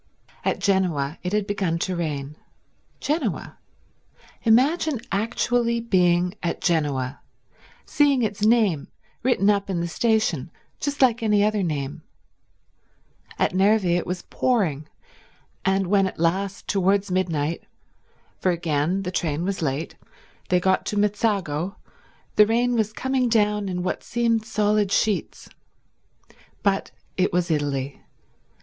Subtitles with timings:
[0.43, 2.35] At Genoa it had begun to rain—
[2.99, 3.59] Genoa!
[4.41, 7.19] Imagine actually being at Genoa,
[7.85, 8.87] seeing its name
[9.21, 12.01] written up in the station just like any other name—at
[13.53, 14.87] Nervi it was pouring,
[15.63, 17.61] and when at last towards midnight,
[18.39, 19.93] for again the train was late,
[20.49, 21.75] they got to Mezzago,
[22.37, 25.47] the rain was coming down in what seemed solid sheets.
[26.63, 28.01] But it was Italy.